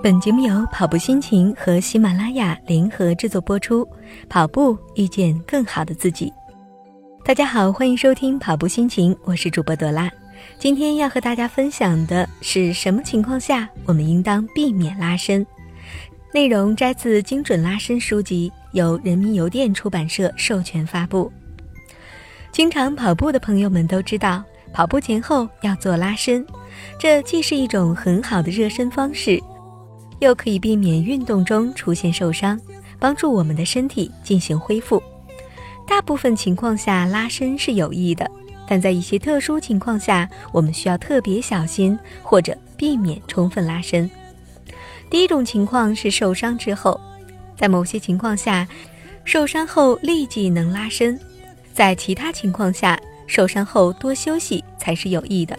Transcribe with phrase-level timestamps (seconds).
[0.00, 3.86] 本节目由跑步心情和喜马拉雅联合制作播出。
[4.28, 6.32] 跑步，遇见更好的自己。
[7.24, 10.08] 大家好，欢迎收听跑步心情，我是主播朵拉。
[10.56, 15.44] 今天要和大家分享的是什么情况下我们应当避免拉伸？
[16.32, 21.30] 内容摘自《精准拉伸》书籍，由人民邮电出版社授权发布。
[22.52, 26.46] 经常跑步的朋友们都知道，跑步前后要做拉伸，
[27.00, 29.42] 这既是一种很好的热身方式，
[30.20, 32.60] 又可以避免运动中出现受伤，
[32.98, 35.02] 帮助我们的身体进行恢复。
[35.86, 38.30] 大部分情况下，拉伸是有益的，
[38.66, 44.10] 但在一些特殊情况下，我们需要特别小心或者避免充分拉伸。
[45.08, 47.00] 第一种情况是受伤之后，
[47.56, 48.68] 在某些情况下，
[49.24, 51.18] 受伤后立即能拉伸。
[51.72, 55.58] 在其他情况下，受伤后多休息才是有益的。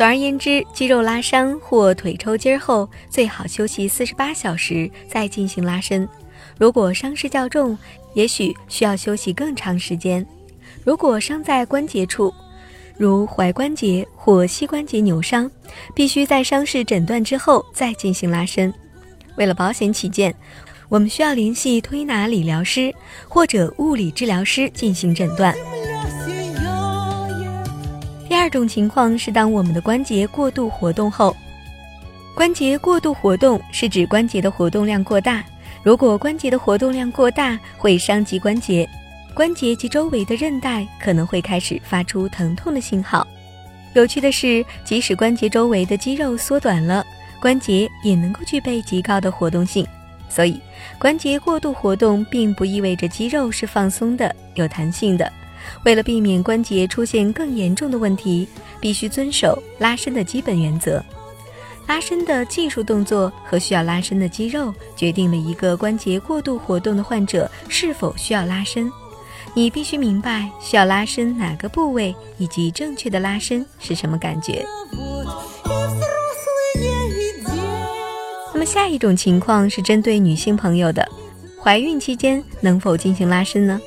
[0.00, 6.08] 总而言之，肌肉拉伤或腿抽筋后，最好休息四十八小时再进行拉伸。
[6.56, 7.76] 如果伤势较重，
[8.14, 10.26] 也许需要休息更长时间。
[10.84, 12.32] 如果伤在关节处，
[12.96, 15.50] 如踝关节或膝关节扭伤，
[15.94, 18.72] 必须在伤势诊断之后再进行拉伸。
[19.36, 20.34] 为了保险起见。
[20.88, 22.92] 我们需要联系推拿理疗师
[23.28, 25.54] 或者物理治疗师进行诊断。
[28.40, 31.36] 第二种情况是当我们的关节过度活动后，
[32.34, 35.44] 关节过度活动是指关节的活动量过大。
[35.82, 38.88] 如果关节的活动量过大，会伤及关节，
[39.34, 43.28] 关节及周围的韧带可能会开始发出疼痛的信号。
[43.92, 47.04] 有趣的是，即使关节周围的肌肉缩短了，
[47.42, 49.86] 关节也能够具备极高的活动性。
[50.30, 50.58] 所以，
[50.98, 55.30] 关节过度活动并不意味着肌肉是放松的、有弹性的。
[55.84, 58.46] 为了避免关节出现更严重的问题，
[58.80, 61.02] 必须遵守拉伸的基本原则。
[61.86, 68.90] 拉伸的技术动作和需要拉伸的肌肉，决定了一个关节过度活动的患者是否需要拉伸。
[69.54, 74.64] 你必须明白需要拉伸哪个部位，以及正确的拉伸是什么感觉。
[78.52, 81.08] 那么下一种情况是针对女性朋友的，
[81.60, 83.80] 怀孕期间能否进行拉伸呢？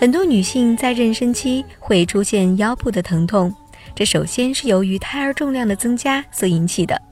[0.00, 3.52] 很多女性在妊娠期会出现腰部的疼痛，
[3.96, 7.02] 这首先是由于胎儿重量的增加所引起的，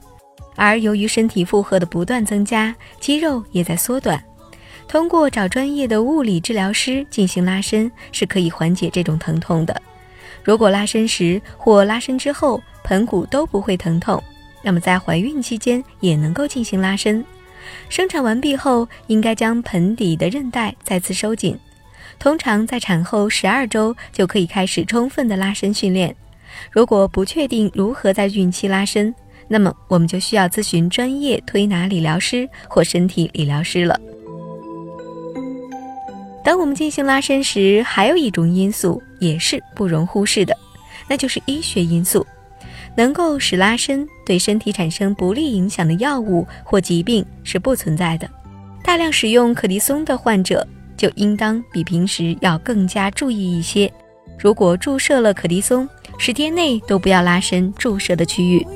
[0.54, 4.22] 而由于身体负荷的不断增加，肌肉也在缩短。
[4.86, 9.82] 通过找专业的物理治疗师进行拉伸，是可以缓解这种疼痛的。
[10.44, 14.22] 如果拉伸时或拉伸之后盆骨都不会疼痛。
[14.62, 17.24] 那么在怀孕期间也能够进行拉伸，
[17.88, 21.58] 生产完毕后应该将盆底的韧带再次收紧。
[22.18, 26.14] 通常在产后十二周就可以开始充分的拉伸训练。
[26.70, 29.14] 如果不确定如何在孕期拉伸，
[29.48, 34.00] 那么我们就需要咨询专业推拿理疗师或身体理疗师了。
[36.42, 40.56] 当我们进行拉伸时，还有一种因素也是不容忽视的，
[41.08, 42.26] 那就是医学因素。
[42.96, 48.26] 能够使拉伸对身体产生不利影响的药物或疾病是不存在的。
[48.82, 50.66] 大量使用可的松的患者
[50.96, 53.92] 就应当比平时要更加注意一些。
[54.38, 58.66] 如果注射了可的松，十天内都不要拉伸注射的区域。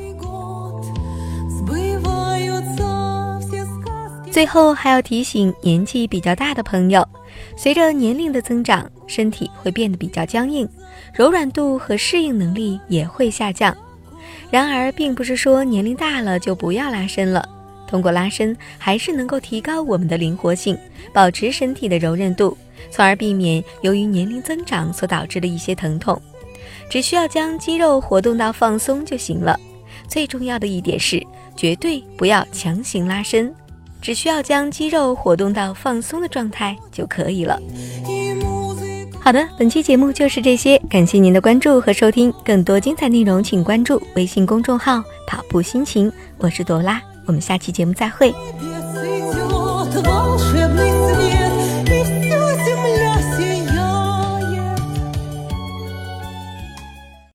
[4.31, 7.07] 最后还要提醒年纪比较大的朋友，
[7.57, 10.69] 随着年龄的增长，身体会变得比较僵硬，
[11.13, 13.77] 柔软度和适应能力也会下降。
[14.49, 17.47] 然而，并不是说年龄大了就不要拉伸了。
[17.91, 20.79] 通过拉伸，还是能够提高我们的灵活性，
[21.13, 22.57] 保持身体的柔韧度，
[22.89, 26.21] 从而避免由于年龄增长所导致的一些疼痛。
[26.89, 29.59] 只需要将肌肉活动到放松就行了。
[30.07, 31.21] 最重要的一点是，
[31.57, 33.53] 绝对不要强行拉伸，
[34.01, 37.61] 只需要将肌肉活动到放松的状态就可以了。
[39.21, 42.33] 好的，本期节目就是这些，感谢您的关注和收听。
[42.45, 48.33] 更多精彩内容，请关注微信公众号“跑步心情”，我是朵拉，我们下期节目再会。